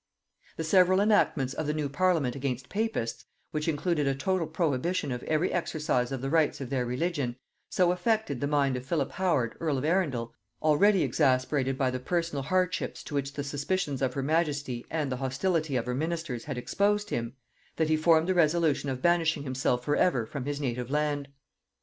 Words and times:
The 0.57 0.63
severe 0.63 0.95
enactments 0.99 1.53
of 1.53 1.67
the 1.67 1.75
new 1.75 1.87
parliament 1.87 2.35
against 2.35 2.69
papists, 2.69 3.23
which 3.51 3.67
included 3.67 4.07
a 4.07 4.15
total 4.15 4.47
prohibition 4.47 5.11
of 5.11 5.21
every 5.25 5.53
exercise 5.53 6.11
of 6.11 6.21
the 6.23 6.29
rites 6.31 6.59
of 6.59 6.71
their 6.71 6.87
religion, 6.87 7.35
so 7.69 7.91
affected 7.91 8.41
the 8.41 8.47
mind 8.47 8.75
of 8.75 8.83
Philip 8.83 9.11
Howard 9.11 9.55
earl 9.59 9.77
of 9.77 9.85
Arundel, 9.85 10.33
already 10.59 11.03
exasperated 11.03 11.77
by 11.77 11.91
the 11.91 11.99
personal 11.99 12.41
hardships 12.41 13.03
to 13.03 13.13
which 13.13 13.33
the 13.33 13.43
suspicions 13.43 14.01
of 14.01 14.15
her 14.15 14.23
majesty 14.23 14.83
and 14.89 15.11
the 15.11 15.17
hostility 15.17 15.75
of 15.75 15.85
her 15.85 15.93
ministers 15.93 16.45
had 16.45 16.57
exposed 16.57 17.11
him, 17.11 17.35
that 17.75 17.89
he 17.89 17.95
formed 17.95 18.27
the 18.27 18.33
resolution 18.33 18.89
of 18.89 19.03
banishing 19.03 19.43
himself 19.43 19.83
for 19.83 19.95
ever 19.95 20.25
from 20.25 20.45
his 20.45 20.59
native 20.59 20.89
land. 20.89 21.27